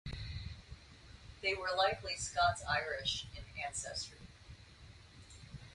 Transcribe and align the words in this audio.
They 1.43 1.53
were 1.53 1.77
likely 1.77 2.15
Scots-Irish 2.15 3.27
in 3.35 3.43
ancestry. 3.63 4.17